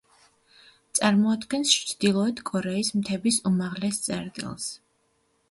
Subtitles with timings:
[0.99, 4.69] წარმოადგენს ჩრდილოეთ კორეის მთების უმაღლეს წერტილს.